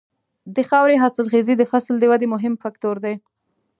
د 0.55 0.57
خاورې 0.69 0.95
حاصلخېزي 1.03 1.53
د 1.57 1.63
فصل 1.71 1.93
د 1.99 2.03
ودې 2.11 2.27
مهم 2.33 2.53
فکتور 2.63 2.95
دی. 3.05 3.15